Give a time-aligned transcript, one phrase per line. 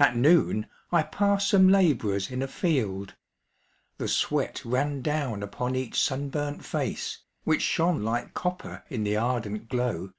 [0.00, 3.16] At noon I passed some labourers in a field.
[3.98, 9.68] The sweat ran down upon each sunburnt face, Which shone like copper in the ardent
[9.68, 10.14] glow.